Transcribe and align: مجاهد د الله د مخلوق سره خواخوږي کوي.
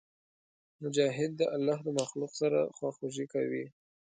مجاهد 0.83 1.31
د 1.37 1.41
الله 1.55 1.79
د 1.83 1.89
مخلوق 1.99 2.31
سره 2.41 2.59
خواخوږي 2.77 3.25
کوي. 3.33 3.65